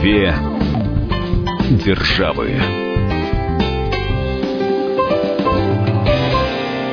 [0.00, 0.34] Две
[1.84, 2.58] державы.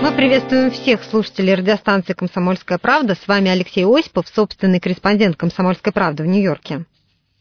[0.02, 3.16] Мы приветствуем всех слушателей радиостанции «Комсомольская правда».
[3.16, 6.84] С вами Алексей Осипов, собственный корреспондент «Комсомольской правды» в Нью-Йорке.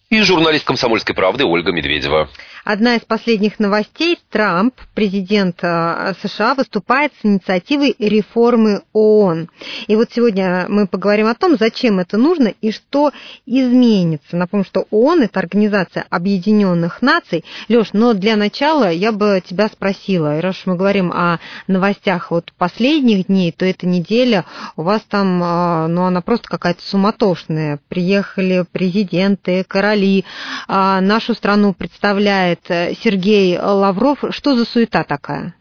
[0.09, 2.29] И журналист «Комсомольской правды» Ольга Медведева.
[2.67, 4.19] Одна из последних новостей.
[4.29, 9.49] Трамп, президент э, США, выступает с инициативой реформы ООН.
[9.87, 13.13] И вот сегодня мы поговорим о том, зачем это нужно и что
[13.47, 14.37] изменится.
[14.37, 17.45] Напомню, что ООН– это Организация Объединенных Наций.
[17.69, 21.39] Леш, но для начала я бы тебя спросила, раз мы говорим о
[21.69, 24.45] новостях вот последних дней, то эта неделя
[24.77, 27.79] у вас там, э, ну, она просто какая-то суматошная.
[27.89, 34.25] Приехали президенты, короли, э, нашу страну представляет э, Сергей Лавров.
[34.31, 35.55] Что за суета такая?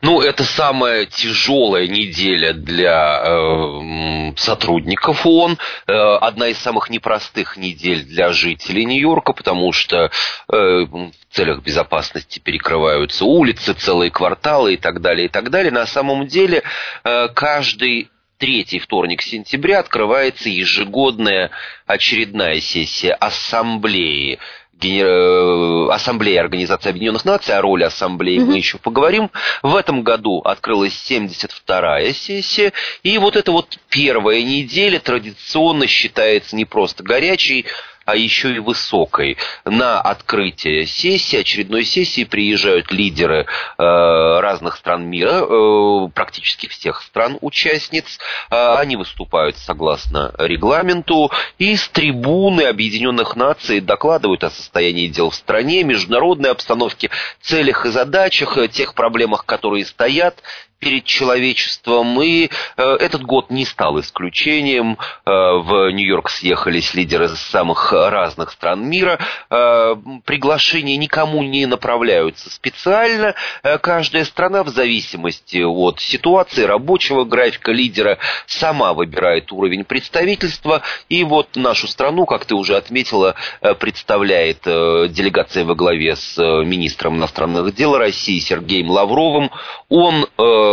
[0.00, 8.04] Ну, это самая тяжелая неделя для э, сотрудников ООН, э, одна из самых непростых недель
[8.04, 10.10] для жителей Нью-Йорка, потому что э,
[10.48, 15.72] в целях безопасности перекрываются улицы, целые кварталы и так далее, и так далее.
[15.72, 16.62] На самом деле
[17.04, 21.50] э, каждый третий вторник сентября открывается ежегодная
[21.86, 24.38] очередная сессия ассамблеи
[24.82, 28.44] Э, Ассамблеи Организации Объединенных Наций, о роли Ассамблеи mm-hmm.
[28.44, 29.30] мы еще поговорим.
[29.62, 36.64] В этом году открылась 72-я сессия, и вот эта вот первая неделя традиционно считается не
[36.64, 37.66] просто горячей,
[38.04, 39.36] а еще и высокой.
[39.64, 43.46] На открытие сессии, очередной сессии приезжают лидеры э,
[43.78, 48.18] разных стран мира, э, практически всех стран-участниц.
[48.50, 55.34] Э, они выступают согласно регламенту, и с трибуны Объединенных Наций докладывают о состоянии дел в
[55.34, 57.10] стране, международной обстановке,
[57.40, 60.42] целях и задачах, тех проблемах, которые стоят
[60.84, 62.20] перед человечеством.
[62.22, 64.98] И э, этот год не стал исключением.
[65.24, 69.18] Э, в Нью-Йорк съехались лидеры самых разных стран мира.
[69.50, 69.96] Э,
[70.26, 73.34] приглашения никому не направляются специально.
[73.80, 80.82] Каждая страна в зависимости от ситуации, рабочего графика лидера сама выбирает уровень представительства.
[81.08, 83.34] И вот нашу страну, как ты уже отметила,
[83.80, 89.50] представляет делегация во главе с министром иностранных дел России Сергеем Лавровым.
[89.88, 90.26] Он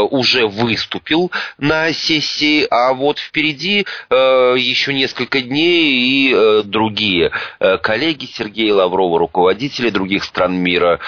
[0.04, 7.78] уже выступил на сессии, а вот впереди э, еще несколько дней и э, другие э,
[7.78, 11.00] коллеги Сергея Лаврова, руководители других стран мира,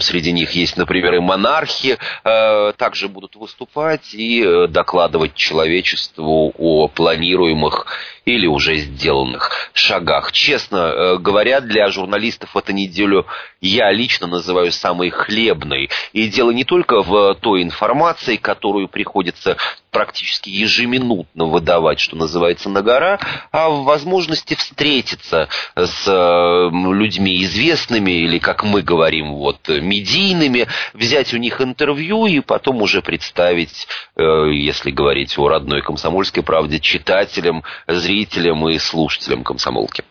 [0.00, 7.86] среди них есть, например, и монархи, также будут выступать и докладывать человечеству о планируемых
[8.24, 10.32] или уже сделанных шагах.
[10.32, 13.26] Честно говоря, для журналистов эту неделю
[13.60, 15.90] я лично называю самой хлебной.
[16.12, 19.56] И дело не только в той информации, которую приходится
[19.90, 23.18] практически ежеминутно выдавать, что называется, на гора,
[23.50, 31.38] а в возможности встретиться с людьми известными или, как мы говорим, вот, медийными, взять у
[31.38, 38.68] них интервью и потом уже представить, э, если говорить о родной комсомольской правде, читателям, зрителям
[38.68, 40.04] и слушателям комсомолки.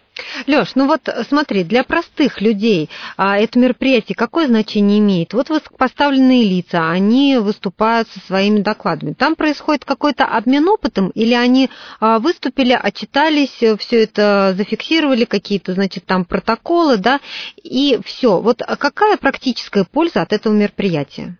[0.47, 5.33] Леш, ну вот смотри, для простых людей а, это мероприятие какое значение имеет?
[5.33, 9.13] Вот высокопоставленные лица, они выступают со своими докладами.
[9.13, 11.69] Там происходит какой-то обмен опытом, или они
[11.99, 17.19] а, выступили, отчитались, все это зафиксировали, какие-то, значит, там протоколы, да,
[17.61, 18.39] и все.
[18.39, 21.37] Вот какая практическая польза от этого мероприятия?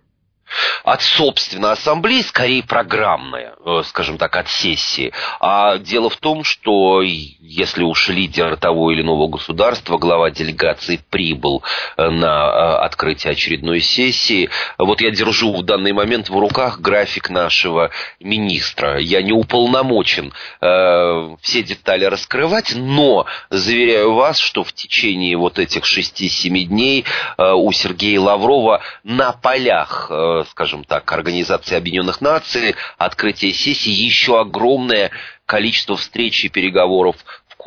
[0.84, 5.12] От, собственно, ассамблеи, скорее программная, э, скажем так, от сессии.
[5.40, 11.64] А дело в том, что если уж лидер того или иного государства, глава делегации прибыл
[11.98, 17.30] э, на э, открытие очередной сессии, вот я держу в данный момент в руках график
[17.30, 19.00] нашего министра.
[19.00, 25.84] Я не уполномочен э, все детали раскрывать, но заверяю вас, что в течение вот этих
[25.84, 27.06] 6-7 дней
[27.38, 34.40] э, у Сергея Лаврова на полях э, скажем так, Организации Объединенных Наций, открытие сессии, еще
[34.40, 35.12] огромное
[35.46, 37.16] количество встреч и переговоров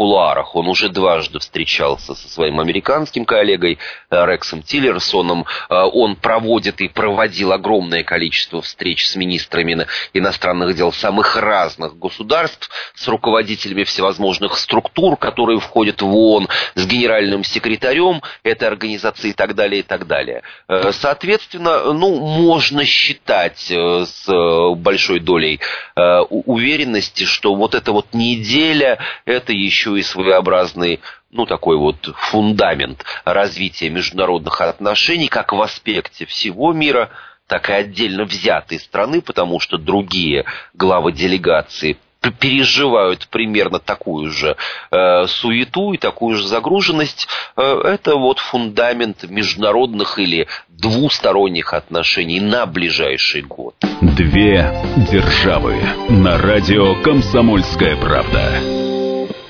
[0.01, 0.57] кулуарах.
[0.57, 5.45] Он уже дважды встречался со своим американским коллегой э, Рексом Тиллерсоном.
[5.69, 12.71] Э, он проводит и проводил огромное количество встреч с министрами иностранных дел самых разных государств,
[12.95, 19.55] с руководителями всевозможных структур, которые входят в ООН, с генеральным секретарем этой организации и так
[19.55, 20.45] далее, и так далее.
[20.67, 25.61] Э, соответственно, ну, можно считать с большой долей
[25.95, 31.01] уверенности, что вот эта вот неделя, это еще еще и своеобразный
[31.31, 37.11] ну, такой вот фундамент развития международных отношений, как в аспекте всего мира,
[37.47, 40.45] так и отдельно взятой страны, потому что другие
[40.75, 41.97] главы делегации
[42.39, 44.57] переживают примерно такую же
[44.91, 47.29] э, суету и такую же загруженность.
[47.57, 53.75] Э, это вот фундамент международных или двусторонних отношений на ближайший год.
[54.03, 54.71] Две
[55.11, 58.90] державы на радио «Комсомольская правда».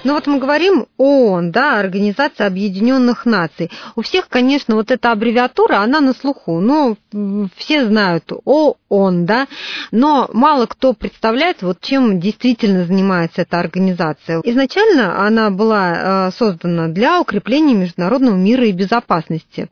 [0.03, 3.71] Ну вот мы говорим ООН, да, Организация Объединенных Наций.
[3.97, 6.61] У всех, конечно, вот эта аббревиатура, она на слуху.
[6.61, 6.97] Ну,
[7.57, 9.47] все знают ООН, да,
[9.91, 14.41] но мало кто представляет, вот чем действительно занимается эта организация.
[14.43, 19.69] Изначально она была э, создана для укрепления международного мира и безопасности.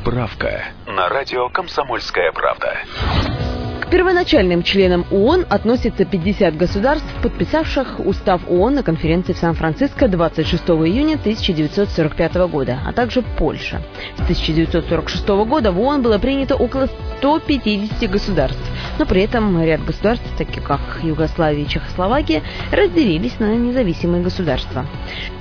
[0.00, 3.47] Справка на радио «Комсомольская правда».
[3.90, 11.14] Первоначальным членам ООН относятся 50 государств, подписавших Устав ООН на конференции в Сан-Франциско 26 июня
[11.14, 13.80] 1945 года, а также Польша.
[14.18, 18.60] С 1946 года в ООН было принято около 150 государств,
[18.98, 24.84] но при этом ряд государств, таких как Югославия и Чехословакия, разделились на независимые государства.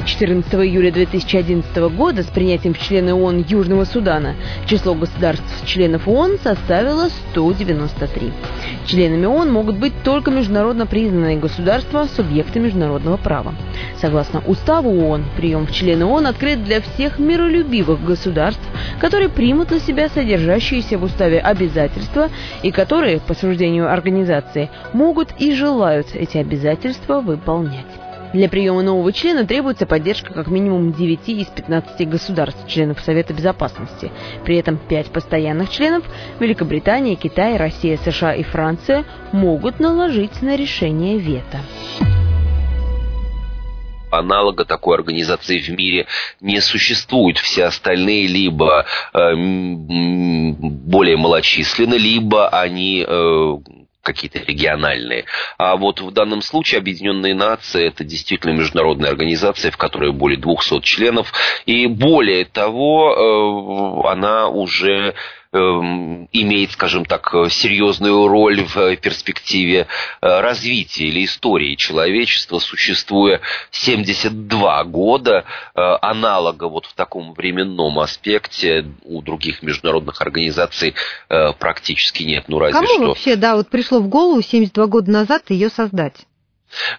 [0.06, 4.36] 14 июля 2011 года с принятием в члены ООН Южного Судана
[4.66, 8.37] число государств-членов ООН составило 193.
[8.86, 13.54] Членами ООН могут быть только международно признанные государства, субъекты международного права.
[14.00, 18.62] Согласно Уставу ООН, прием в члены ООН открыт для всех миролюбивых государств,
[19.00, 22.30] которые примут на себя содержащиеся в Уставе обязательства
[22.64, 27.97] и которые, по суждению организации, могут и желают эти обязательства выполнять.
[28.34, 34.12] Для приема нового члена требуется поддержка как минимум 9 из 15 государств, членов Совета Безопасности.
[34.44, 36.04] При этом 5 постоянных членов–
[36.40, 41.60] Великобритания, Китай, Россия, США и Франция– могут наложить на решение вето
[44.10, 46.08] аналога такой организации в мире
[46.42, 47.38] не существует.
[47.38, 53.58] Все остальные либо э, более малочисленны, либо они э,
[54.08, 55.26] какие-то региональные.
[55.58, 60.80] А вот в данном случае Объединенные Нации это действительно международная организация, в которой более 200
[60.82, 61.34] членов.
[61.66, 65.14] И более того, э, она уже
[66.32, 69.88] имеет, скажем так, серьезную роль в перспективе
[70.22, 75.46] э, развития или истории человечества, существуя 72 года,
[75.76, 80.94] э, аналога вот в таком временном аспекте у других международных организаций
[81.30, 82.46] э, практически нет.
[82.48, 83.08] Ну, разве Кому что...
[83.08, 86.26] вообще, да, вот пришло в голову 72 года назад ее создать?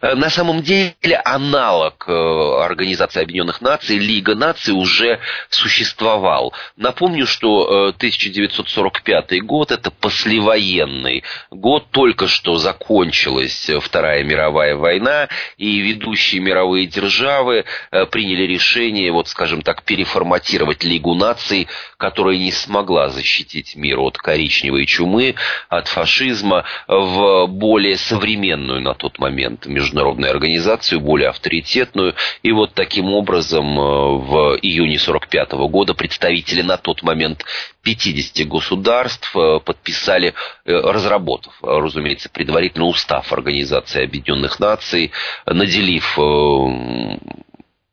[0.01, 5.21] Э, на самом деле аналог э, Организации Объединенных Наций, Лига наций уже
[5.51, 6.53] существовал.
[6.77, 15.79] Напомню, что 1945 э, год это послевоенный год, только что закончилась Вторая мировая война, и
[15.79, 17.65] ведущие мировые державы
[18.11, 24.87] приняли решение, вот скажем так, переформатировать Лигу наций, которая не смогла защитить мир от коричневой
[24.87, 25.35] чумы,
[25.69, 32.15] от фашизма, в более современную на тот момент международную организацию, более авторитетную.
[32.43, 37.44] И вот таким образом э, в июне 1945 года представители на тот момент
[37.82, 40.35] 50 государств э, подписали,
[40.65, 45.12] э, разработав, разумеется, предварительно устав Организации Объединенных Наций,
[45.47, 46.19] наделив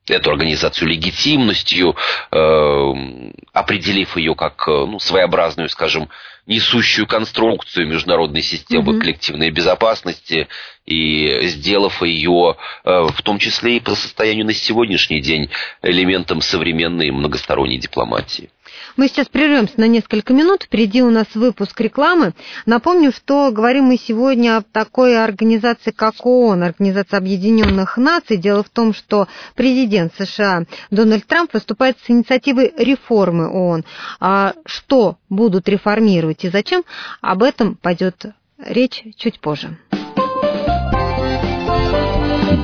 [0.08, 1.96] эту организацию легитимностью,
[2.32, 6.10] определив ее как ну, своеобразную, скажем,
[6.48, 9.02] несущую конструкцию международной системы угу.
[9.02, 10.48] коллективной безопасности
[10.86, 15.50] и сделав ее, э, в том числе и по состоянию на сегодняшний день,
[15.82, 18.50] элементом современной многосторонней дипломатии.
[18.98, 20.64] Мы сейчас прервемся на несколько минут.
[20.64, 22.34] Впереди у нас выпуск рекламы.
[22.66, 28.38] Напомню, что говорим мы сегодня о такой организации, как ООН, Организация Объединенных Наций.
[28.38, 33.84] Дело в том, что президент США Дональд Трамп выступает с инициативой реформы ООН.
[34.20, 36.84] А что будут реформировать и зачем,
[37.22, 38.26] об этом пойдет
[38.58, 39.78] речь чуть позже.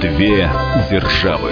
[0.02, 0.50] Две
[0.90, 1.52] державы.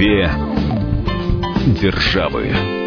[0.00, 0.30] Две
[1.78, 2.79] державы.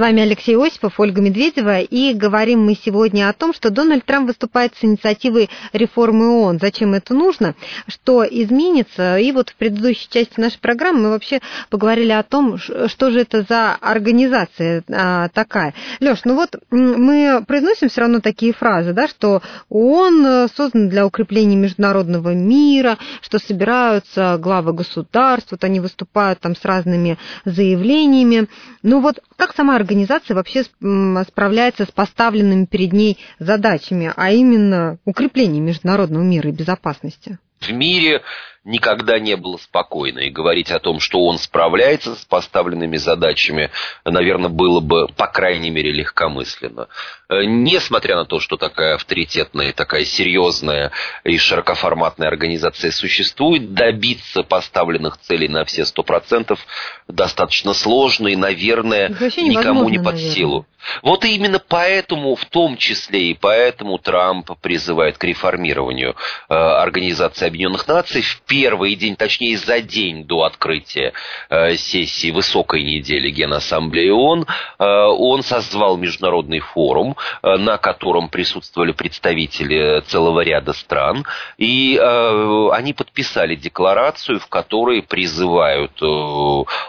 [0.00, 4.74] Вами Алексей Осипов, Ольга Медведева, и говорим мы сегодня о том, что Дональд Трамп выступает
[4.74, 6.58] с инициативой реформы ООН.
[6.58, 7.54] Зачем это нужно?
[7.86, 9.18] Что изменится?
[9.18, 13.44] И вот в предыдущей части нашей программы мы вообще поговорили о том, что же это
[13.46, 15.74] за организация а, такая.
[16.00, 21.56] Леш, ну вот мы произносим все равно такие фразы, да, что ООН создан для укрепления
[21.56, 28.48] международного мира, что собираются главы государств, вот они выступают там с разными заявлениями.
[28.82, 29.89] Ну вот как сама организация
[30.34, 37.38] вообще справляется с поставленными перед ней задачами, а именно укрепление международного мира и безопасности?
[37.60, 38.22] В мире
[38.64, 40.20] никогда не было спокойно.
[40.20, 43.70] И говорить о том, что он справляется с поставленными задачами,
[44.04, 46.88] наверное, было бы, по крайней мере, легкомысленно.
[47.28, 50.92] Э, несмотря на то, что такая авторитетная, такая серьезная
[51.24, 56.60] и широкоформатная организация существует, добиться поставленных целей на все сто процентов
[57.08, 60.34] достаточно сложно и, наверное, никому не под наверное.
[60.34, 60.66] силу.
[61.02, 66.16] Вот именно поэтому, в том числе и поэтому Трамп призывает к реформированию
[66.48, 71.12] э, Организации Объединенных Наций в первый день, точнее за день до открытия
[71.48, 74.46] э, сессии высокой недели Генассамблеи ООН,
[74.78, 81.24] э, он созвал международный форум, э, на котором присутствовали представители целого ряда стран,
[81.58, 86.06] и э, они подписали декларацию, в которой призывают э,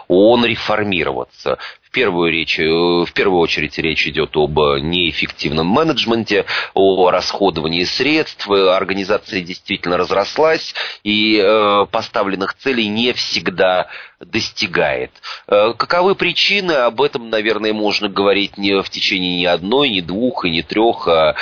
[0.08, 1.58] ООН реформироваться
[1.92, 8.48] первую, речь, э, в первую очередь речь идет об неэффективном менеджменте, о расходовании средств.
[8.50, 13.88] Организация действительно разрослась, и э, поставленных целей не всегда
[14.24, 15.10] достигает.
[15.48, 16.72] Э, каковы причины?
[16.72, 21.08] Об этом, наверное, можно говорить не в течение ни одной, ни двух и ни трех,
[21.08, 21.34] а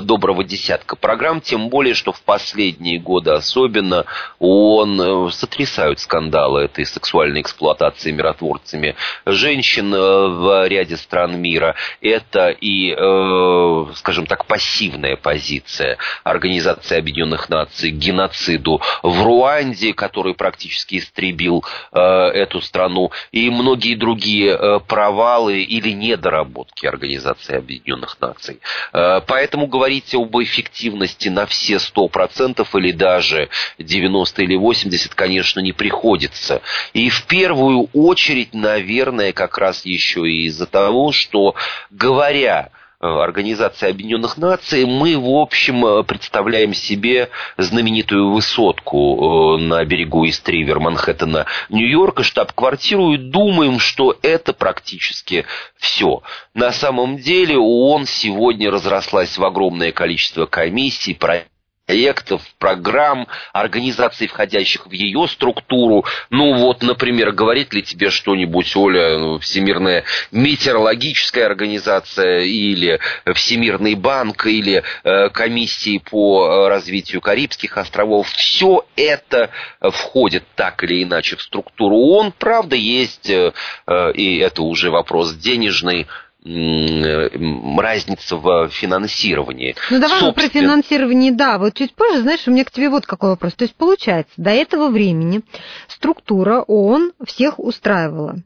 [0.00, 4.04] доброго десятка программ, тем более, что в последние годы особенно
[4.38, 8.96] он сотрясают скандалы этой сексуальной эксплуатации миротворцами
[9.26, 11.74] женщин в ряде стран мира.
[12.00, 20.34] Это и, э, скажем так, пассивная позиция Организации Объединенных Наций к геноциду в Руанде, который
[20.34, 28.60] практически истребил э, эту страну, и многие другие э, провалы или недоработки Организации Объединенных Наций.
[28.92, 33.48] Поэтому говорить об эффективности на все 100% или даже
[33.78, 36.62] 90 или 80, конечно, не приходится.
[36.92, 41.54] И в первую очередь, наверное, как раз еще и из-за того, что
[41.90, 49.84] говоря э, Организации Объединенных Наций, мы, в общем, э, представляем себе знаменитую высотку э, на
[49.84, 55.44] берегу Истривер Манхэттена, Нью-Йорка, штаб-квартиру, и думаем, что это практически
[55.78, 56.22] все.
[56.54, 61.51] На самом деле ООН сегодня разрослась в огромное количество комиссий, проектов,
[61.86, 66.04] проектов, программ, организаций, входящих в ее структуру.
[66.30, 73.00] Ну вот, например, говорит ли тебе что-нибудь, Оля, ну, Всемирная метеорологическая организация или
[73.34, 78.30] Всемирный банк или э, комиссии по э, развитию Карибских островов.
[78.30, 82.32] Все это входит так или иначе в структуру ООН.
[82.38, 83.52] Правда, есть, э,
[83.86, 86.06] э и это уже вопрос денежный,
[86.44, 89.76] разница в финансировании.
[89.90, 90.32] Ну давай Собственно...
[90.32, 91.58] про финансирование, да.
[91.58, 93.54] Вот чуть позже, знаешь, у меня к тебе вот какой вопрос.
[93.54, 95.42] То есть получается, до этого времени
[95.86, 98.36] структура ООН всех устраивала.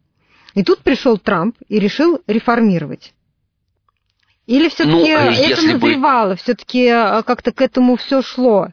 [0.54, 3.12] И тут пришел Трамп и решил реформировать.
[4.46, 6.36] Или все-таки ну, это назревало, бы...
[6.36, 8.68] все-таки э, как-то к этому все шло?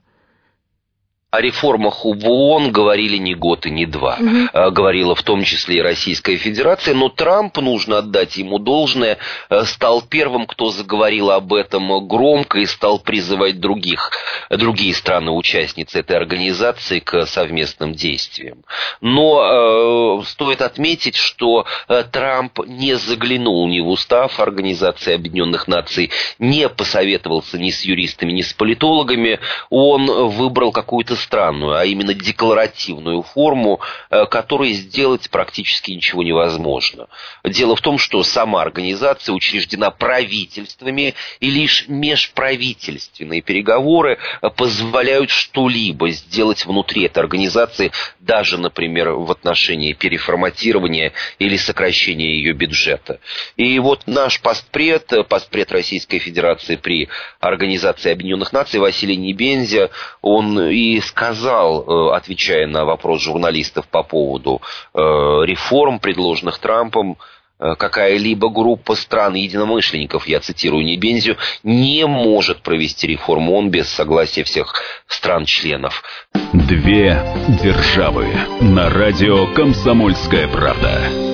[1.34, 4.20] О реформах в ООН говорили не год и не два.
[4.20, 4.72] Угу.
[4.72, 6.94] Говорила в том числе и Российская Федерация.
[6.94, 9.18] Но Трамп, нужно отдать ему должное,
[9.50, 14.12] э, стал первым, кто заговорил об этом громко и стал призывать других,
[14.52, 18.60] другие страны-участницы этой организации к совместным действиям.
[19.02, 26.12] Но э, стоит отметить, что э, Трамп не заглянул ни в устав Организации Объединенных Наций,
[26.38, 29.40] не посоветовался ни с юристами, ни с политологами.
[29.72, 37.08] Он выбрал какую-то странную, а именно декларативную форму, э, которой сделать практически ничего невозможно.
[37.44, 46.10] Дело в том, что сама организация учреждена правительствами, и лишь межправительственные переговоры э, позволяют что-либо
[46.12, 53.20] сделать внутри этой организации, даже, например, в отношении переформатирования или сокращения ее бюджета.
[53.58, 59.90] И вот наш постпред, э, постпред Российской Федерации при Организации Объединенных Наций Василий Небензя,
[60.22, 64.62] он и сказал, э, отвечая на вопрос журналистов по поводу
[64.94, 67.18] э, реформ, предложенных Трампом,
[67.60, 74.44] э, какая-либо группа стран единомышленников, я цитирую Небензию, не может провести реформу ООН без согласия
[74.44, 74.74] всех
[75.08, 76.04] стран-членов.
[76.52, 77.24] Две
[77.62, 78.28] державы
[78.60, 81.33] на радио «Комсомольская правда».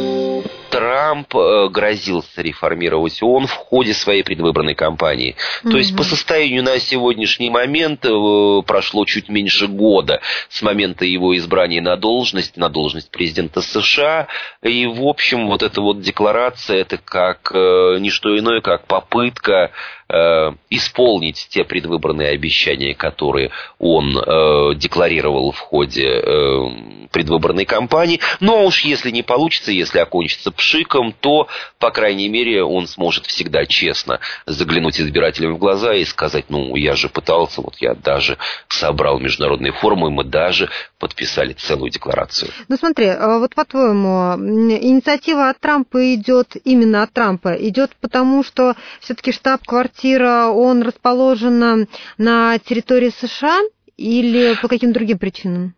[1.09, 5.35] Трамп э, грозился реформировать ООН в ходе своей предвыборной кампании.
[5.35, 5.71] Mm-hmm.
[5.71, 11.35] То есть по состоянию на сегодняшний момент э, прошло чуть меньше года с момента его
[11.35, 14.27] избрания на должность, на должность президента США.
[14.61, 19.71] И, в общем, вот эта вот декларация, это как э, не что иное, как попытка
[20.11, 28.19] Э, исполнить те предвыборные обещания, которые он э, декларировал в ходе э, предвыборной кампании.
[28.39, 31.47] Но уж если не получится, если окончится пшиком, то,
[31.77, 36.95] по крайней мере, он сможет всегда честно заглянуть избирателям в глаза и сказать, ну, я
[36.95, 42.51] же пытался, вот я даже собрал международные форумы, мы даже подписали целую декларацию.
[42.67, 48.75] Ну смотри, а вот по-твоему, инициатива от Трампа идет именно от Трампа, идет потому, что
[48.99, 49.79] все-таки штаб-квартира
[50.19, 51.87] квартира, он расположен
[52.17, 53.59] на территории США
[53.97, 55.73] или по каким другим причинам?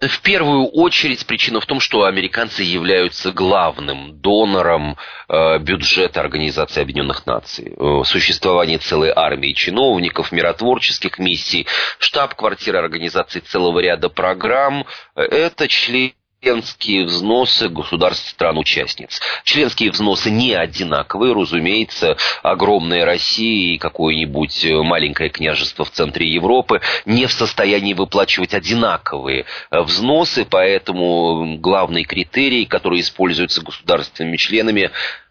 [0.00, 4.96] В первую очередь причина в том, что американцы являются главным донором
[5.28, 7.74] э, бюджета Организации Объединенных Наций.
[7.76, 11.66] Э, существование целой армии чиновников, миротворческих миссий,
[11.98, 14.84] штаб-квартира организации целого ряда программ–
[15.14, 16.12] это член
[16.44, 19.18] членские взносы государств стран-участниц.
[19.44, 27.26] Членские взносы не одинаковые, разумеется, огромная Россия и какое-нибудь маленькое княжество в центре Европы не
[27.26, 34.90] в состоянии выплачивать одинаковые взносы, поэтому главный критерий, который используется государственными членами,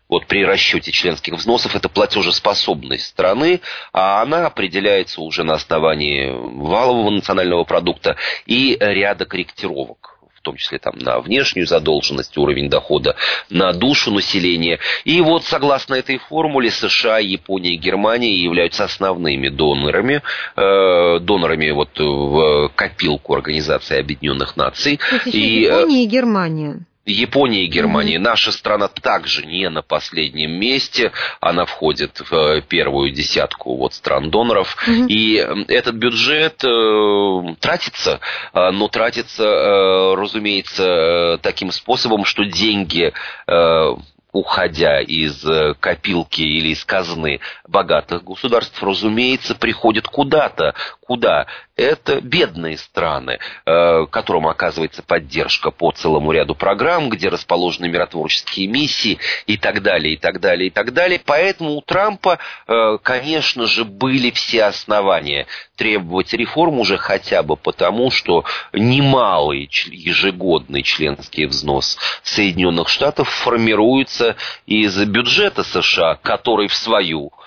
[0.10, 7.12] вот при расчете членских взносов это платежеспособность страны, а она определяется уже на основании валового
[7.12, 8.16] национального продукта
[8.48, 10.13] и ряда корректировок
[10.44, 13.16] том числе там, на внешнюю задолженность, уровень дохода
[13.50, 14.80] на душу населения.
[15.06, 20.22] И вот согласно этой формуле США, Япония и Германия являются основными донорами,
[20.56, 24.98] э, донорами вот в копилку Организации Объединенных Наций.
[24.98, 26.80] То есть и, э, Япония и Германия.
[27.06, 28.18] Япония и Германия.
[28.18, 31.12] Наша страна также не на последнем месте.
[31.42, 34.78] Она входит в э, первую десятку вот стран-доноров.
[34.88, 35.08] Mm-hmm.
[35.08, 35.36] И
[35.68, 38.20] этот бюджет э, тратится,
[38.54, 43.12] э, но тратится, э, разумеется, э, таким способом, что деньги
[43.48, 43.96] э,
[44.34, 50.74] уходя из э, копилки или из казны богатых государств, разумеется, приходят куда-то.
[51.02, 51.46] Куда?
[51.76, 59.18] Это бедные страны, э, которым оказывается поддержка по целому ряду программ, где расположены миротворческие миссии
[59.48, 61.20] и так далее, и так далее, и так далее.
[61.26, 68.12] Поэтому у Трампа, э, конечно же, были все основания требовать реформ уже хотя бы потому,
[68.12, 74.36] что немалый ежегодный членский взнос Соединенных Штатов формируется
[74.68, 77.43] из бюджета США, который в свою очередь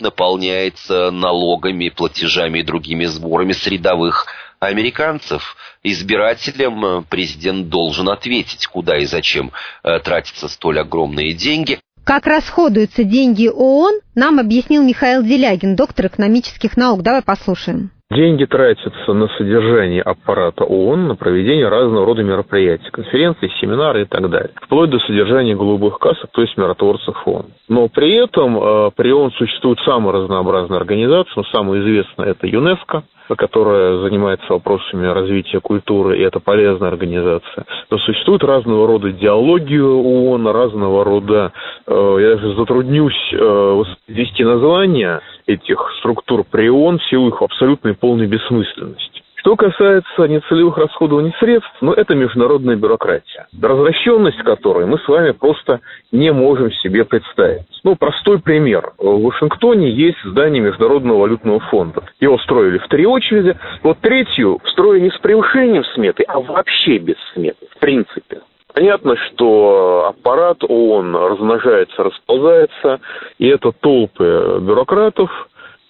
[0.00, 4.26] наполняется налогами, платежами и другими сборами с рядовых
[4.58, 5.56] американцев.
[5.82, 11.80] Избирателям президент должен ответить, куда и зачем э, тратятся столь огромные деньги.
[12.04, 17.02] Как расходуются деньги ООН, нам объяснил Михаил Делягин, доктор экономических наук.
[17.02, 17.90] Давай послушаем.
[18.10, 24.28] Деньги тратятся на содержание аппарата ООН, на проведение разного рода мероприятий, конференций, семинары и так
[24.28, 27.46] далее, вплоть до содержания голубых кассок, то есть миротворцев ООН.
[27.68, 33.04] Но при этом э, при ООН существуют самые разнообразные организации, но самая известная это ЮНЕСКО,
[33.36, 37.64] которая занимается вопросами развития культуры, и это полезная организация.
[37.90, 41.52] Но существует разного рода диалогию ООН, разного рода,
[41.86, 47.94] э, я даже затруднюсь э, ввести название этих структур при ООН в силу их абсолютной
[47.94, 49.21] полной бессмысленности.
[49.42, 55.80] Что касается нецелевых расходований средств, ну, это международная бюрократия, развращенность которой мы с вами просто
[56.12, 57.66] не можем себе представить.
[57.82, 58.92] Ну, простой пример.
[58.98, 62.04] В Вашингтоне есть здание Международного валютного фонда.
[62.20, 63.58] Его строили в три очереди.
[63.82, 68.42] Вот третью строили не с превышением сметы, а вообще без сметы, в принципе.
[68.72, 73.00] Понятно, что аппарат ООН размножается, расползается,
[73.38, 75.30] и это толпы бюрократов,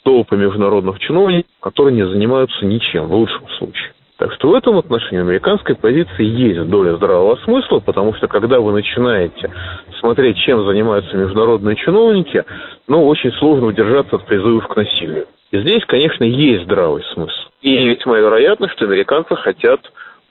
[0.04, 3.92] толпы международных чиновников, которые не занимаются ничем, в лучшем случае.
[4.18, 8.60] Так что в этом отношении у американской позиции есть доля здравого смысла, потому что когда
[8.60, 9.50] вы начинаете
[9.98, 12.44] смотреть, чем занимаются международные чиновники,
[12.86, 15.26] ну, очень сложно удержаться от призывов к насилию.
[15.50, 17.48] И здесь, конечно, есть здравый смысл.
[17.62, 19.80] И весьма вероятно, что американцы хотят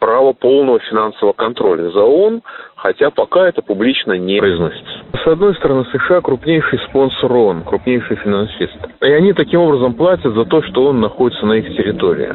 [0.02, 2.42] право полного финансового контроля за ООН,
[2.76, 5.04] хотя пока это публично не произносится.
[5.24, 8.76] С одной стороны, США крупнейший спонсор ООН, крупнейший финансист.
[9.00, 12.34] И они таким образом платят за то, что он находится на их территории.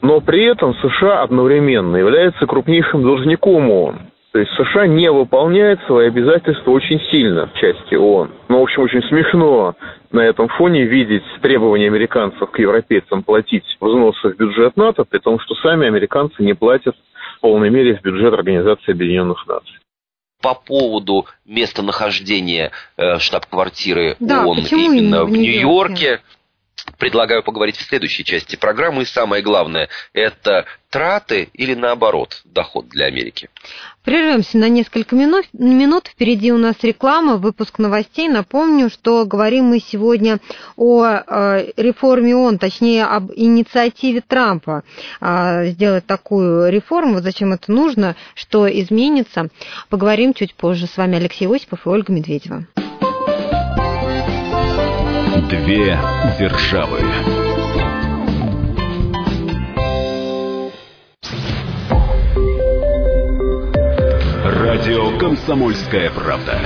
[0.00, 3.98] Но при этом США одновременно является крупнейшим должником ООН.
[4.30, 8.30] То есть США не выполняет свои обязательства очень сильно в части ООН.
[8.48, 9.74] Но, в общем, очень смешно
[10.12, 15.40] на этом фоне видеть требования американцев к европейцам платить взносы в бюджет НАТО, при том,
[15.40, 16.94] что сами американцы не платят
[17.38, 19.78] в полной мере в бюджет Организации Объединенных Наций.
[20.42, 26.20] по поводу местонахождения э, штаб-квартиры да, ООН именно в Нью-Йорке,
[26.98, 29.02] предлагаю поговорить в следующей части программы.
[29.02, 33.50] И самое главное, это траты или наоборот доход для Америки.
[34.04, 35.46] Прервемся на несколько минут.
[35.52, 36.08] минут.
[36.08, 38.28] Впереди у нас реклама, выпуск новостей.
[38.28, 40.38] Напомню, что говорим мы сегодня
[40.76, 44.82] о э, реформе ООН, точнее об инициативе Трампа
[45.20, 47.14] э, сделать такую реформу.
[47.14, 49.48] Вот зачем это нужно, что изменится.
[49.90, 50.86] Поговорим чуть позже.
[50.86, 52.64] С вами Алексей Осипов и Ольга Медведева.
[55.48, 55.98] Две
[56.38, 57.00] державы.
[64.44, 66.60] Радио Комсомольская правда".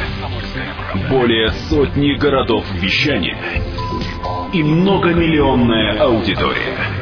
[1.09, 3.38] Более сотни городов вещания
[4.53, 7.01] и многомиллионная аудитория.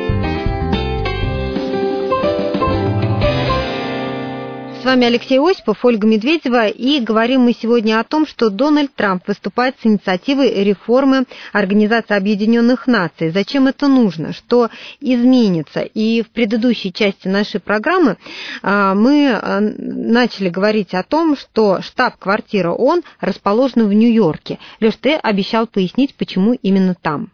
[4.81, 9.27] С вами Алексей Осипов, Ольга Медведева, и говорим мы сегодня о том, что Дональд Трамп
[9.27, 13.29] выступает с инициативой реформы Организации Объединенных Наций.
[13.29, 14.33] Зачем это нужно?
[14.33, 15.81] Что изменится?
[15.81, 18.17] И в предыдущей части нашей программы
[18.63, 24.57] а, мы а, начали говорить о том, что штаб-квартира ООН расположена в Нью-Йорке.
[24.79, 27.29] Леш, ты обещал пояснить, почему именно там.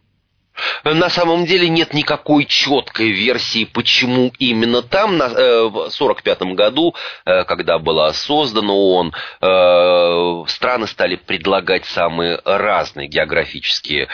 [0.84, 7.44] На самом деле нет никакой четкой версии, почему именно там, э, в 1945 году, э,
[7.44, 14.08] когда была создана ООН, э, страны стали предлагать самые разные географические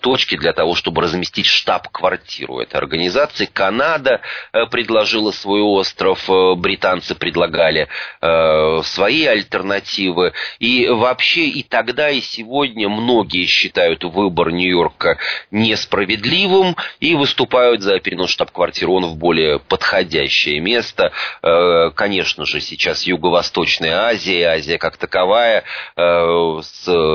[0.00, 3.46] точки для того, чтобы разместить штаб-квартиру этой организации.
[3.46, 4.20] Канада
[4.70, 7.88] предложила свой остров, британцы предлагали
[8.20, 10.32] свои альтернативы.
[10.58, 15.18] И вообще и тогда, и сегодня многие считают выбор Нью-Йорка
[15.50, 18.92] несправедливым справедливым и выступают за перенос штаб-квартиры.
[18.92, 21.10] ООН в более подходящее место.
[21.42, 25.64] Э, конечно же, сейчас Юго-Восточная Азия, Азия как таковая,
[25.96, 26.60] э,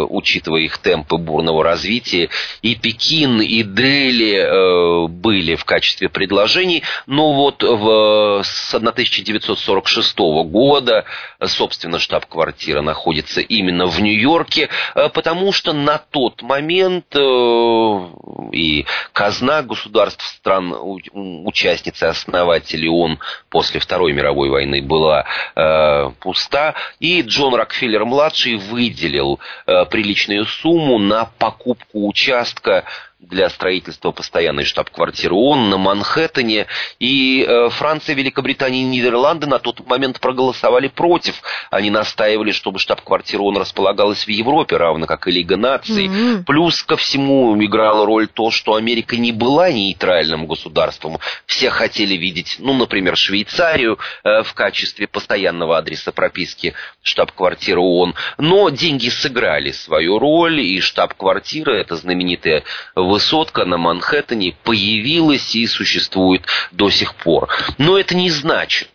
[0.10, 2.30] учитывая их темпы бурного развития,
[2.62, 11.06] и Пекин, и Дели э, были в качестве предложений, но вот в, с 1946 года,
[11.42, 14.68] собственно, штаб-квартира находится именно в Нью-Йорке,
[15.14, 20.74] потому что на тот момент и и казна государств стран
[21.14, 25.26] участницы основателей ООН после Второй мировой войны была
[25.56, 32.86] э, пуста, и Джон Рокфеллер-младший выделил э, приличную сумму на покупку участка
[33.20, 36.68] для строительства постоянной штаб-квартиры ООН на Манхэттене.
[37.00, 41.42] И э, Франция, Великобритания и Нидерланды на тот момент проголосовали против.
[41.72, 46.08] Они настаивали, чтобы штаб-квартира ООН располагалась в Европе, равно как и Лига наций.
[46.08, 46.44] Mm-hmm.
[46.44, 51.20] Плюс ко всему играла роль то, что Америка не была нейтральным государством.
[51.46, 58.14] Все хотели видеть, ну, например, Швейцарию э, в качестве постоянного адреса прописки штаб-квартиры ООН.
[58.38, 62.64] Но деньги сыграли свою роль, и штаб-квартира, это знаменитая
[63.06, 67.50] высотка на Манхэттене появилась и существует до сих пор.
[67.78, 68.90] Но это не значит,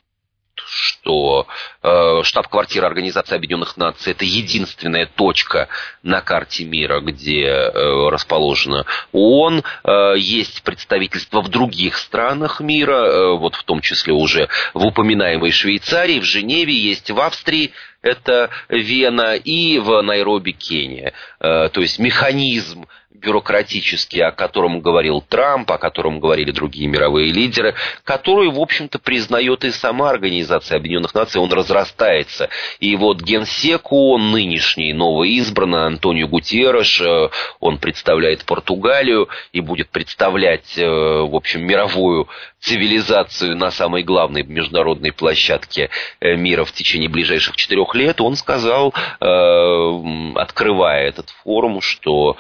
[0.71, 1.47] что
[1.83, 5.69] э, штаб-квартира Организации Объединенных Наций это единственная точка
[6.03, 9.63] на карте мира, где э, расположена ООН.
[9.85, 15.51] Э, есть представительства в других странах мира, э, вот в том числе уже в упоминаемой
[15.51, 21.13] Швейцарии, в Женеве, есть в Австрии, это Вена, и в Найроби, Кения.
[21.41, 27.75] Э, то есть механизм бюрократический, о котором говорил Трамп, о котором говорили другие мировые лидеры,
[28.05, 32.49] который, в общем-то, признает и сама Организация Объединенных Наций, он разрастается.
[32.79, 40.79] И вот генсек ООН нынешний, новоизбранный Антонио Гутерреш, э, он представляет Португалию и будет представлять,
[40.79, 42.29] э, в общем, мировую
[42.61, 48.95] цивилизацию на самой главной международной площадке э, мира в течение ближайших четырех лет, он сказал,
[49.21, 52.37] открывая этот форум, что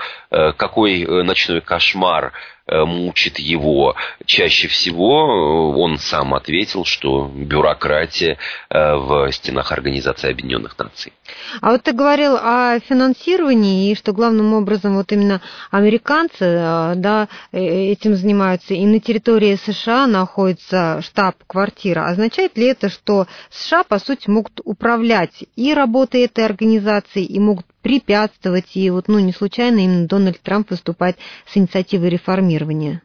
[0.60, 2.32] какой ночной кошмар
[2.70, 3.96] Э, мучит его.
[4.26, 11.12] Чаще всего он сам ответил, что бюрократия э, в стенах Организации Объединенных Наций.
[11.60, 15.40] А вот ты говорил о финансировании, и что главным образом вот именно
[15.72, 22.06] американцы э, да, этим занимаются, и на территории США находится штаб-квартира.
[22.06, 27.66] Означает ли это, что США, по сути, могут управлять и работой этой организации, и могут
[27.82, 31.16] препятствовать, и вот, ну, не случайно именно Дональд Трамп выступает
[31.46, 33.02] с инициативой реформирования.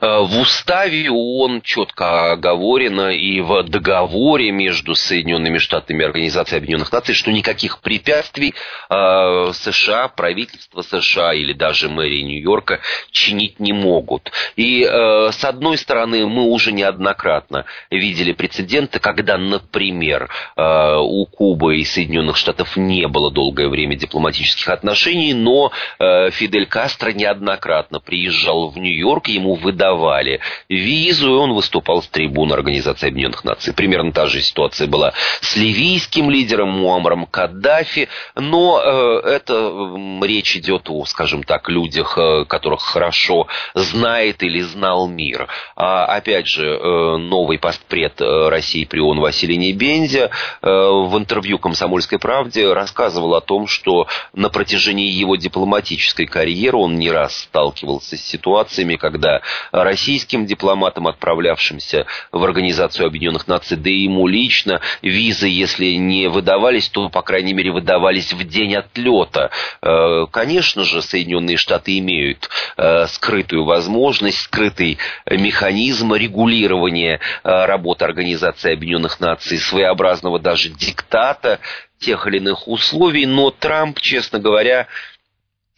[0.00, 6.92] Э, в уставе ООН четко оговорено и в договоре между Соединенными Штатами и Организацией Объединенных
[6.92, 8.54] Наций, что никаких препятствий
[8.88, 14.30] э, США, правительство США или даже мэрия Нью-Йорка чинить не могут.
[14.56, 21.84] И э, с одной стороны, мы уже неоднократно видели прецеденты, когда, например, у Кубы и
[21.84, 29.28] Соединенных Штатов не было долгое время дипломатических отношений, но Фидель Кастро неоднократно приезжал в Нью-Йорк,
[29.28, 33.72] ему выдали выдавали визу, и он выступал с трибуны Организации Объединенных Наций.
[33.72, 40.56] Примерно та же ситуация была с ливийским лидером Муамром Каддафи, но э, это э, речь
[40.56, 45.48] идет о, скажем так, людях, э, которых хорошо знает или знал мир.
[45.76, 50.30] А, опять же, э, новый постпред э, России при ООН Василий Небензя
[50.62, 56.96] э, в интервью «Комсомольской правде» рассказывал о том, что на протяжении его дипломатической карьеры он
[56.96, 59.42] не раз сталкивался с ситуациями, когда
[59.72, 66.88] российским дипломатам, отправлявшимся в Организацию Объединенных Наций, да и ему лично визы, если не выдавались,
[66.88, 69.50] то, по крайней мере, выдавались в день отлета.
[69.82, 78.72] Э, конечно же, Соединенные Штаты имеют э, скрытую возможность, скрытый механизм регулирования э, работы Организации
[78.72, 81.60] Объединенных Наций, своеобразного даже диктата
[81.98, 84.86] тех или иных условий, но Трамп, честно говоря,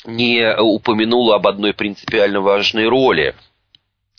[0.05, 3.35] не упомянул об одной принципиально важной роли–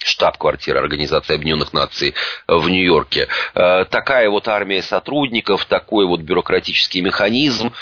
[0.03, 2.13] штаб-квартира Организации Объединенных Наций
[2.47, 3.27] в Нью-Йорке.
[3.56, 7.73] Э, такая вот армия сотрудников, такой вот бюрократический механизм,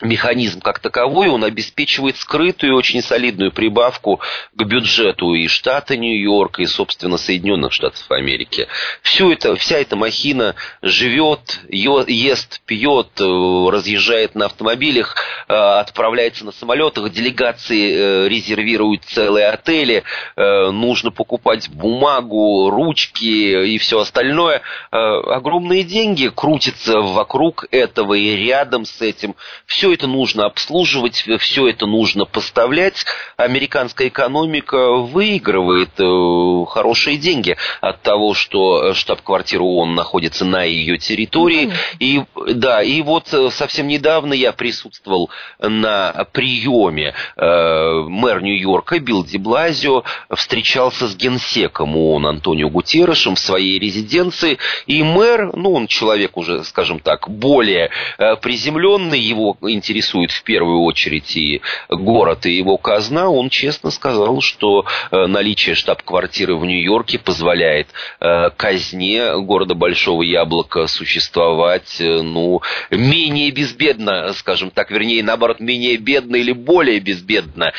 [0.00, 4.20] механизм как таковой, он обеспечивает скрытую очень солидную прибавку
[4.54, 8.68] к бюджету и штата Нью-Йорка, и, собственно, Соединенных Штатов Америки.
[9.02, 15.16] Все это, вся эта махина живет, ест, пьет, э, разъезжает на автомобилях,
[15.48, 20.04] э, отправляется на самолетах, делегации э, резервируют целые отели,
[20.36, 24.62] нужно покупать бумагу, ручки и все остальное.
[24.90, 29.34] Огромные деньги крутятся вокруг этого и рядом с этим.
[29.66, 33.06] Все все это нужно обслуживать, все это нужно поставлять.
[33.38, 41.72] Американская экономика выигрывает э, хорошие деньги от того, что штаб-квартира ООН находится на ее территории.
[42.00, 42.22] И,
[42.54, 50.04] да, и вот э, совсем недавно я присутствовал на приеме э, мэр Нью-Йорка Билл Блазио
[50.30, 54.58] встречался с генсеком ООН Антонио Гутеррешем в своей резиденции.
[54.86, 60.82] И мэр, ну, он человек уже, скажем так, более э, приземленный, его интересует в первую
[60.82, 67.18] очередь и город, и его казна, он честно сказал, что э, наличие штаб-квартиры в Нью-Йорке
[67.18, 67.88] позволяет
[68.20, 72.60] э, казне города Большого Яблока существовать, э, ну,
[72.90, 77.72] менее безбедно, скажем так, вернее, наоборот, менее бедно или более безбедно,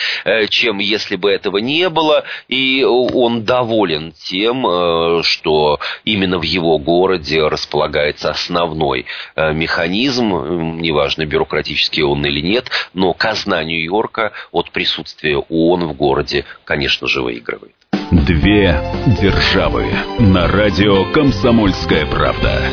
[0.50, 7.46] чем если бы этого не было, и он доволен тем, что именно в его городе
[7.48, 15.88] располагается основной механизм, неважно, бюрократический политический он или нет, но казна Нью-Йорка от присутствия ООН
[15.88, 17.75] в городе, конечно же, выигрывает.
[18.12, 18.82] Две
[19.21, 19.86] державы
[20.19, 22.71] на радио «Комсомольская правда»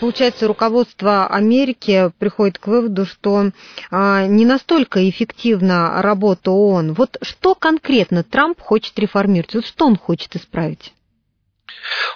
[0.00, 3.52] получается, руководство Америки приходит к выводу, что
[3.92, 6.94] а, не настолько эффективна работа ООН.
[6.94, 9.54] Вот что конкретно Трамп хочет реформировать?
[9.54, 10.92] Вот что он хочет исправить?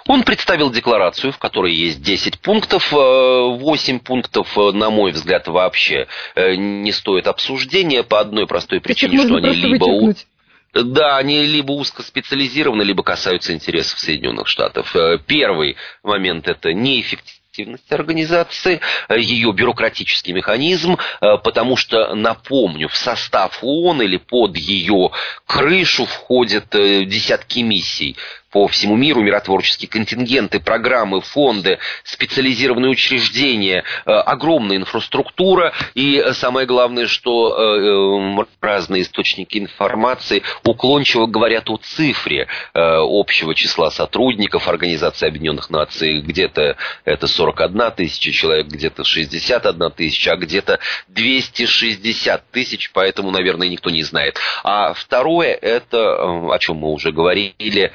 [0.07, 2.91] Он представил декларацию, в которой есть 10 пунктов.
[2.91, 8.79] 8 э, пунктов, э, на мой взгляд, вообще э, не стоит обсуждения по одной простой
[8.81, 9.85] причине, что они либо...
[9.85, 10.27] Вычеркнуть.
[10.73, 14.95] Да, они либо узкоспециализированы, либо касаются интересов Соединенных Штатов.
[15.25, 24.17] Первый момент– это неэффективность организации, ее бюрократический механизм, потому что, напомню, в состав ООН или
[24.17, 25.09] под ее
[25.47, 28.15] крышу входят десятки миссий
[28.51, 36.65] по всему миру, миротворческие контингенты, программы, фонды, специализированные учреждения, э, огромная инфраструктура и э, самое
[36.65, 45.69] главное, что э, разные источники информации уклончиво говорят о цифре общего числа сотрудников Организации Объединенных
[45.69, 46.21] Наций.
[46.21, 50.79] Где-то это 41 тысяча человек, где-то 61 тысяча, а где-то
[51.09, 54.39] 260 тысяч, поэтому, наверное, никто не знает.
[54.63, 57.91] А второе, это, о чем мы уже говорили,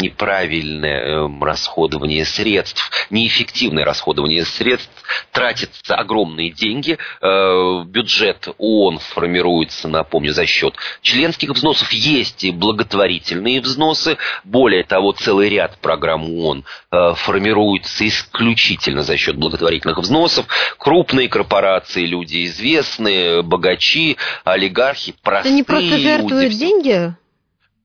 [0.00, 4.90] неправильное эм, расходование средств, неэффективное расходование средств,
[5.32, 13.60] тратятся огромные деньги, э, бюджет ООН формируется, напомню, за счет членских взносов, есть и благотворительные
[13.60, 20.46] взносы, более того, целый ряд программ ООН э, формируется исключительно за счет благотворительных взносов,
[20.78, 27.14] крупные корпорации, люди известные, богачи, олигархи, простые Они просто жертвуют люди, деньги?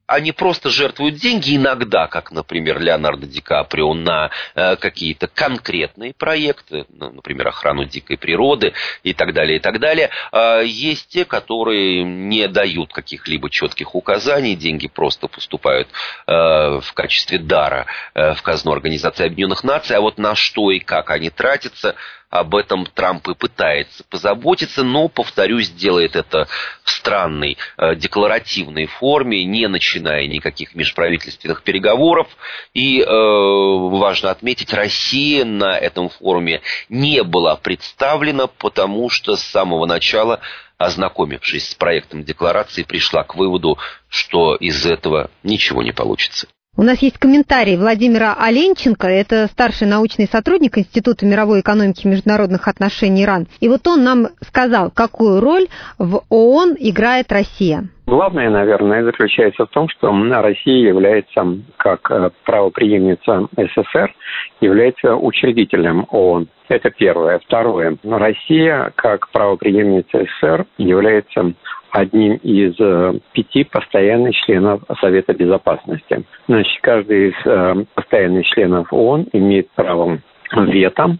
[0.08, 6.86] Они просто жертвуют деньги иногда, как, например, Леонардо Ди Каприо, на э, какие-то конкретные проекты,
[6.90, 10.10] ну, например, охрану дикой природы и так далее, и так далее.
[10.32, 15.88] А есть те, которые не дают каких-либо четких указаний, деньги просто поступают
[16.28, 20.80] э, в качестве дара э, в казну Организации Объединенных Наций, а вот на что и
[20.80, 21.96] как они тратятся,
[22.30, 26.48] об этом Трамп и пытается позаботиться, но, повторюсь, делает это
[26.84, 32.28] в странной э, декларативной форме, не начиная никаких межправительственных переговоров.
[32.74, 39.86] И э, важно отметить, Россия на этом форуме не была представлена, потому что с самого
[39.86, 40.40] начала
[40.78, 43.78] ознакомившись с проектом декларации, пришла к выводу,
[44.10, 46.48] что из этого ничего не получится.
[46.78, 52.68] У нас есть комментарий Владимира Оленченко, это старший научный сотрудник Института мировой экономики и международных
[52.68, 53.48] отношений Иран.
[53.62, 57.86] И вот он нам сказал, какую роль в ООН играет Россия.
[58.06, 60.12] Главное, наверное, заключается в том, что
[60.42, 61.46] Россия является,
[61.78, 64.14] как э, правоприемница СССР,
[64.60, 66.50] является учредителем ООН.
[66.68, 67.40] Это первое.
[67.40, 67.98] Второе.
[68.04, 71.54] Россия, как правоприемница СССР, является
[71.96, 76.24] одним из э, пяти постоянных членов Совета Безопасности.
[76.48, 80.20] Значит, каждый из э, постоянных членов ООН имеет право
[80.52, 81.18] вето,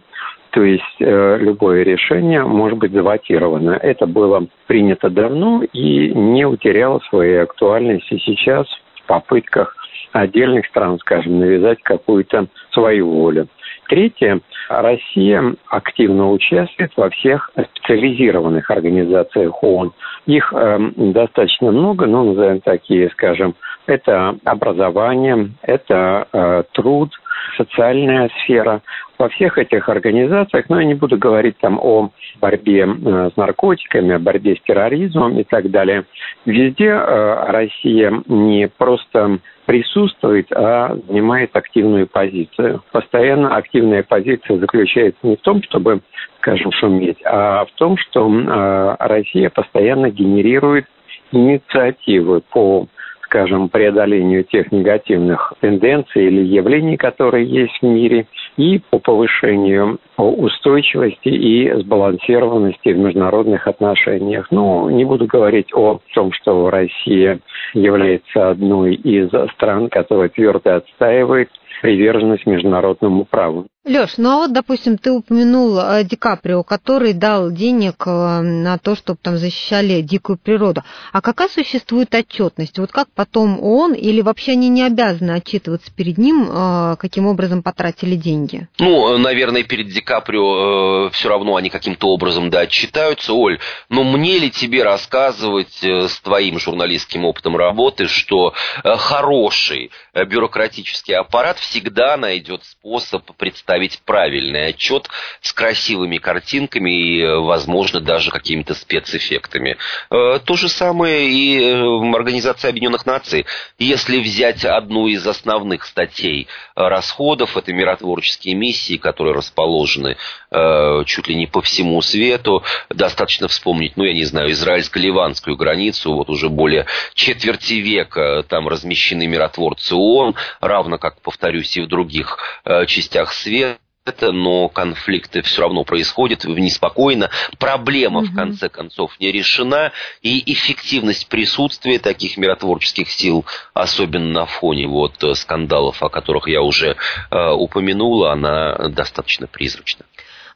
[0.50, 3.70] то есть э, любое решение может быть завотировано.
[3.70, 9.74] Это было принято давно и не утеряло своей актуальности сейчас в попытках
[10.20, 13.48] отдельных стран, скажем, навязать какую-то свою волю.
[13.88, 14.40] Третье.
[14.68, 19.92] Россия активно участвует во всех специализированных организациях ООН.
[20.26, 23.54] Их э, достаточно много, ну, назовем такие, скажем,
[23.86, 27.12] это образование, это э, труд,
[27.56, 28.82] социальная сфера.
[29.18, 33.36] Во всех этих организациях, но ну, я не буду говорить там о борьбе э, с
[33.36, 36.04] наркотиками, о борьбе с терроризмом и так далее.
[36.44, 42.82] Везде э, Россия не просто присутствует, а занимает активную позицию.
[42.92, 46.00] Постоянно активная позиция заключается не в том, чтобы,
[46.38, 50.86] скажем, шуметь, а в том, что э, Россия постоянно генерирует
[51.32, 52.86] инициативы по
[53.36, 61.28] скажем, преодолению тех негативных тенденций или явлений, которые есть в мире, и по повышению устойчивости
[61.28, 64.46] и сбалансированности в международных отношениях.
[64.50, 67.40] Ну, не буду говорить о том, что Россия
[67.74, 71.50] является одной из стран, которая твердо отстаивает
[71.82, 73.66] приверженность международному праву.
[73.86, 78.78] Леш, ну а вот, допустим, ты упомянул э, Ди Каприо, который дал денег э, на
[78.78, 80.82] то, чтобы там защищали дикую природу.
[81.12, 82.80] А какая существует отчетность?
[82.80, 87.62] Вот как потом он или вообще они не обязаны отчитываться перед ним, э, каким образом
[87.62, 88.66] потратили деньги?
[88.80, 93.34] Ну, наверное, перед Ди Каприо все равно они каким-то образом да отчитаются.
[93.34, 99.92] Оль, но мне ли тебе рассказывать с твоим журналистским опытом работы, что хороший
[100.24, 105.08] бюрократический аппарат всегда найдет способ представить правильный отчет
[105.40, 109.76] с красивыми картинками и, возможно, даже какими-то спецэффектами.
[110.10, 113.46] Э, то же самое и э, в Организации Объединенных Наций.
[113.78, 120.16] Если взять одну из основных статей расходов, это миротворческие миссии, которые расположены
[120.50, 126.14] э, чуть ли не по всему свету, достаточно вспомнить, ну, я не знаю, израильско-ливанскую границу,
[126.14, 132.38] вот уже более четверти века там размещены миротворцы ООН, равно как, повторюсь, и в других
[132.86, 137.28] частях света, это, но конфликты все равно происходят неспокойно.
[137.58, 138.28] Проблема, угу.
[138.28, 139.92] в конце концов, не решена.
[140.22, 146.62] И эффективность присутствия таких миротворческих сил, особенно на фоне вот э, скандалов, о которых я
[146.62, 146.96] уже
[147.30, 150.06] э, упомянула, она достаточно призрачна.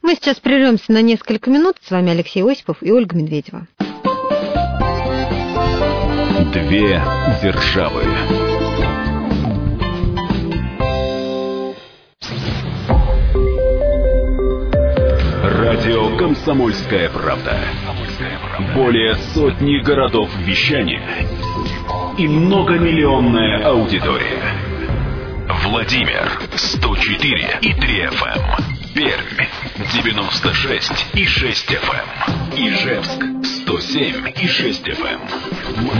[0.01, 1.75] Мы сейчас прервемся на несколько минут.
[1.83, 3.67] С вами Алексей Осипов и Ольга Медведева.
[6.53, 7.01] Две
[7.43, 8.50] державы.
[15.71, 17.57] Радио «Комсомольская правда».
[18.75, 21.01] Более сотни городов вещания
[22.17, 24.43] и многомиллионная аудитория.
[25.63, 28.41] Владимир 104 и 3 FM.
[28.95, 29.47] Пермь
[29.93, 32.57] 96 и 6 FM.
[32.57, 33.23] Ижевск
[33.63, 35.19] 107 и 6 FM.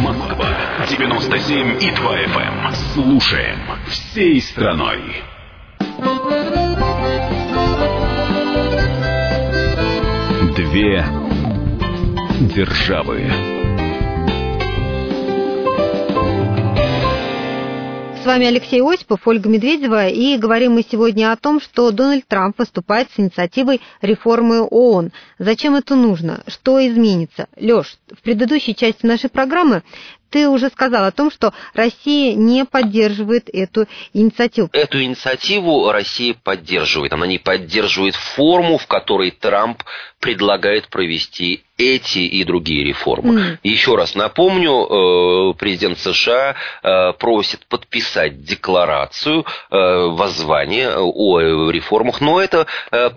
[0.01, 0.49] Москва
[0.89, 2.75] 97 и 2 FM.
[2.93, 3.57] Слушаем
[3.87, 5.23] всей страной.
[10.71, 11.03] Две
[12.55, 13.29] державы.
[18.21, 22.57] С вами Алексей Осипов, Ольга Медведева, и говорим мы сегодня о том, что Дональд Трамп
[22.57, 25.11] выступает с инициативой реформы ООН.
[25.39, 26.41] Зачем это нужно?
[26.47, 27.47] Что изменится?
[27.57, 29.83] Лёш, в предыдущей части нашей программы
[30.29, 34.69] ты уже сказал о том, что Россия не поддерживает эту инициативу.
[34.71, 37.11] Эту инициативу Россия поддерживает.
[37.11, 39.83] Она не поддерживает форму, в которой Трамп
[40.21, 43.39] предлагает провести эти и другие реформы.
[43.39, 43.57] Mm.
[43.63, 52.39] Еще раз напомню, э, президент США э, просит подписать декларацию э, воззвания о реформах, но
[52.39, 52.67] это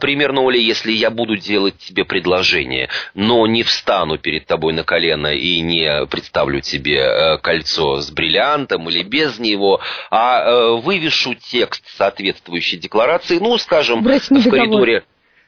[0.00, 5.34] примерно, Оля, если я буду делать тебе предложение, но не встану перед тобой на колено
[5.34, 9.80] и не представлю тебе кольцо с бриллиантом или без него,
[10.10, 15.04] а вывешу текст соответствующей декларации, ну, скажем, в коридоре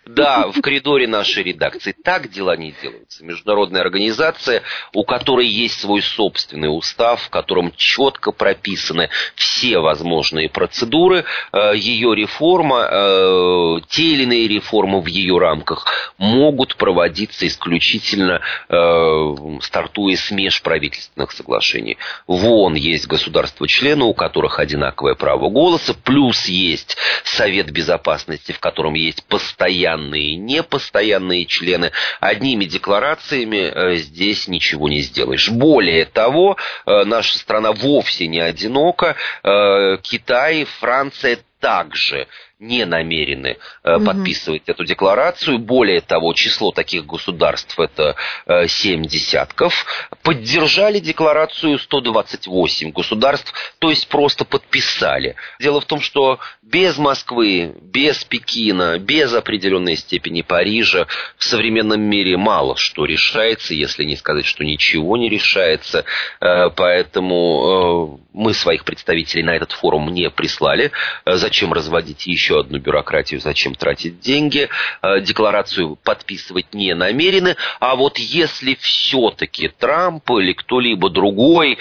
[0.07, 1.93] да, в коридоре нашей редакции.
[2.05, 3.25] Так дела не делаются.
[3.25, 11.25] Международная организация, у которой есть свой собственный устав, в котором четко прописаны все возможные процедуры,
[11.53, 15.87] э, ее реформа, э, те или иные реформы в ее рамках
[16.19, 21.99] могут проводиться исключительно э, стартуя с межправительственных соглашений.
[22.29, 28.95] В ООН есть государства-члены, у которых одинаковое право голоса, плюс есть Совет Безопасности, в котором
[28.95, 35.49] есть постоянно постоянные непостоянные члены, одними декларациями э, здесь ничего не сделаешь.
[35.49, 39.17] Более того, э, наша страна вовсе не одинока.
[39.43, 42.29] Э, Китай, Франция также
[42.59, 44.07] не намерены э, угу.
[44.07, 45.59] подписывать эту декларацию.
[45.59, 49.85] Более того, число таких государств это э, 7 десятков.
[50.23, 55.37] Поддержали декларацию 128 государств, то есть просто подписали.
[55.61, 62.37] Дело в том, что без Москвы, без Пекина, без определенной степени Парижа в современном мире
[62.37, 66.05] мало что решается, если не сказать, что ничего не решается.
[66.41, 70.91] Э, поэтому э, мы своих представителей на этот форум не прислали.
[71.25, 74.69] Э, зачем разводить еще еще одну бюрократию, зачем тратить деньги,
[75.03, 81.79] э, декларацию подписывать не намерены, а вот если все-таки Трамп или кто-либо другой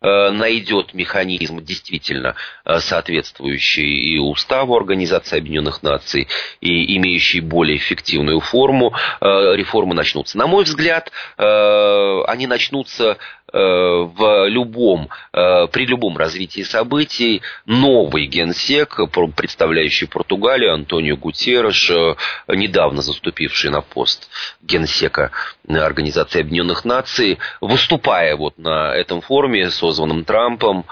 [0.00, 2.34] э, найдет механизм действительно
[2.64, 6.28] э, соответствующий и уставу Организации Объединенных Наций,
[6.62, 10.38] и имеющий более эффективную форму, реформы начнутся.
[10.38, 13.18] На мой взгляд, они начнутся
[13.52, 18.98] в любом, э, при любом развитии событий новый генсек,
[19.36, 22.14] представляющий Португалию, Антонио Гутерреш, э,
[22.48, 24.28] недавно заступивший на пост
[24.62, 25.30] генсека
[25.68, 30.86] Организации Объединенных Наций, выступая вот на этом форуме, созванном Трампом,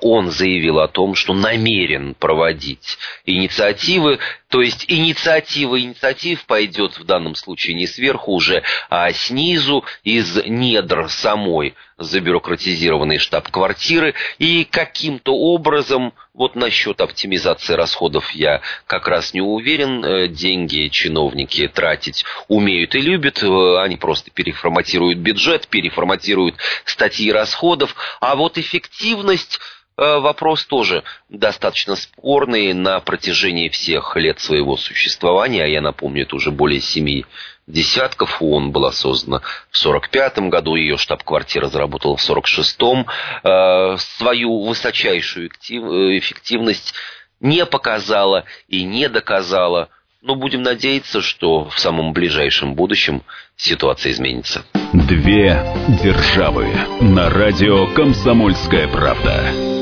[0.00, 4.18] он заявил о том, что намерен проводить инициативы,
[4.48, 11.08] то есть инициатива инициатив пойдет в данном случае не сверху уже, а снизу, из недр
[11.08, 20.04] самой забюрократизированной штаб-квартиры, и каким-то образом, вот насчет оптимизации расходов я как раз не уверен,
[20.04, 27.94] э, деньги чиновники тратить умеют и любят, э, они просто переформатируют бюджет, переформатируют статьи расходов,
[28.20, 29.60] а вот эффективность
[29.96, 36.34] э, вопрос тоже достаточно спорный на протяжении всех лет своего существования, а я напомню, это
[36.34, 37.24] уже более семи
[37.66, 39.40] десятков ООН была создана
[39.70, 43.06] в 1945 году, ее штаб-квартира заработала в 1946.
[43.44, 45.74] Э, свою высочайшую э,
[46.18, 46.94] эффективность
[47.40, 49.88] не показала и не доказала.
[50.22, 53.22] Но будем надеяться, что в самом ближайшем будущем
[53.56, 54.64] ситуация изменится.
[54.94, 55.62] Две
[56.02, 56.68] державы
[57.00, 59.73] на радио «Комсомольская правда».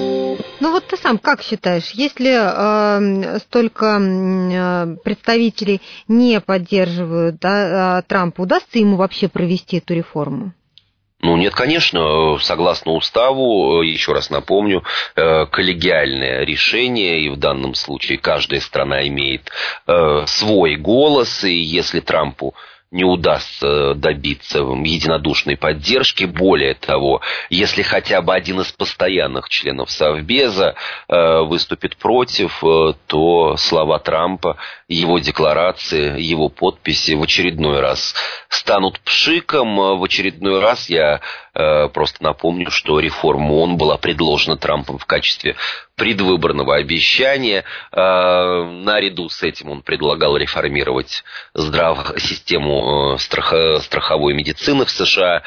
[0.63, 8.03] Ну вот ты сам как считаешь, если э, столько э, представителей не поддерживают да, э,
[8.07, 10.53] Трампа, удастся ему вообще провести эту реформу?
[11.21, 14.85] Ну, нет, конечно, согласно уставу, еще раз напомню,
[15.17, 19.51] э, коллегиальное решение, и в данном случае каждая страна имеет
[19.89, 22.55] э, свой голос, и если Трампу
[22.93, 26.24] не удастся добиться единодушной поддержки.
[26.24, 30.74] Более того, если хотя бы один из постоянных членов Совбеза
[31.09, 38.14] э, выступит против, э, то слова Трампа, его декларации, его подписи в очередной раз
[38.49, 39.99] станут пшиком.
[39.99, 41.20] В очередной раз я
[41.51, 45.57] Э, просто напомню, что реформа ООН была предложена Трампом в качестве
[45.96, 47.64] предвыборного обещания.
[47.92, 51.24] Э, наряду с этим он предлагал реформировать
[51.55, 52.14] здрав...
[52.18, 53.53] систему страх...
[53.82, 55.42] страховой медицины в США.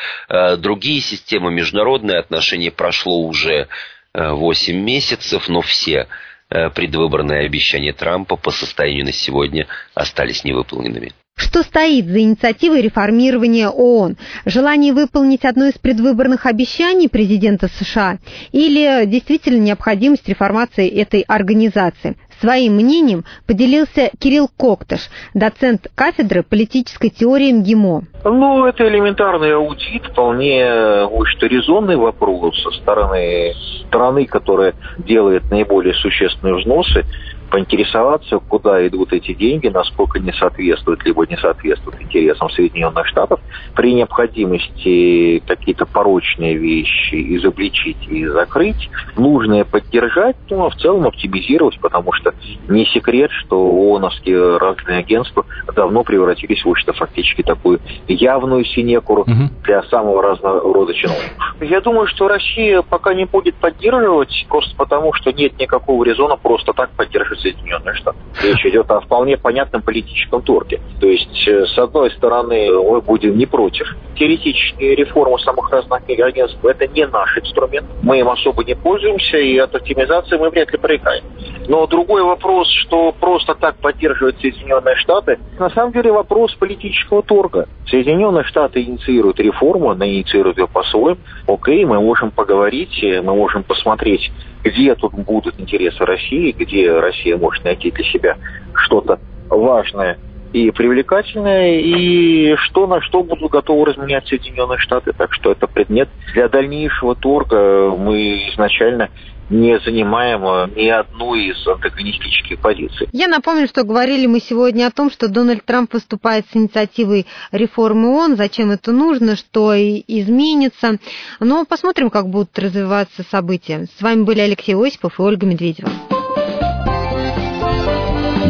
[0.57, 3.67] Другие системы, международные отношения прошло уже
[4.13, 6.07] 8 месяцев, но все
[6.49, 11.13] предвыборные обещания Трампа по состоянию на сегодня остались невыполненными.
[11.37, 14.15] Что стоит за инициативой реформирования ООН?
[14.45, 18.19] Желание выполнить одно из предвыборных обещаний президента США
[18.53, 22.17] или действительно необходимость реформации этой организации?
[22.41, 28.03] Своим мнением поделился Кирилл Коктыш, доцент кафедры политической теории МГИМО.
[28.25, 33.53] Ну, это элементарный аудит, вполне, может, резонный вопрос со стороны
[33.87, 37.05] страны, которая делает наиболее существенные взносы
[37.49, 43.39] поинтересоваться, куда идут эти деньги, насколько не соответствуют, либо не соответствуют интересам Соединенных Штатов.
[43.75, 51.79] При необходимости какие-то порочные вещи изобличить и закрыть, нужное поддержать, ну, а в целом оптимизировать,
[51.79, 52.33] потому что
[52.67, 59.49] не секрет, что ООНовские разные агентства давно превратились в что фактически такую явную синекуру угу.
[59.63, 61.55] для самого разного рода чиновников.
[61.61, 66.73] Я думаю, что Россия пока не будет поддерживать, просто потому что нет никакого резона просто
[66.73, 68.17] так поддерживать Соединенные Штаты.
[68.41, 70.79] Речь идет о вполне понятном политическом торге.
[70.99, 76.63] То есть, э, с одной стороны, мы будем не против теоретические реформы самых разных агентств.
[76.63, 77.87] Это не наш инструмент.
[78.01, 81.23] Мы им особо не пользуемся, и от оптимизации мы вряд ли проиграем.
[81.67, 87.67] Но другой вопрос, что просто так поддерживают Соединенные Штаты, на самом деле вопрос политического торга.
[87.87, 91.17] Соединенные Штаты инициируют реформу, она инициирует ее по-своему.
[91.47, 94.31] Окей, мы можем поговорить, мы можем посмотреть,
[94.65, 98.37] где тут будут интересы России, где Россия может найти для себя
[98.73, 100.17] что-то важное
[100.53, 105.13] и привлекательное, и что на что будут готовы разменять Соединенные Штаты.
[105.13, 107.93] Так что это предмет для дальнейшего торга.
[107.95, 109.09] Мы изначально
[109.49, 113.07] не занимаем ни одну из антагонистических позиций.
[113.11, 118.15] Я напомню, что говорили мы сегодня о том, что Дональд Трамп выступает с инициативой реформы
[118.15, 120.97] ООН, зачем это нужно, что изменится.
[121.39, 123.87] Но посмотрим, как будут развиваться события.
[123.97, 125.89] С вами были Алексей Осипов и Ольга Медведева.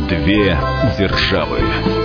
[0.09, 0.57] Две
[0.99, 2.04] державы.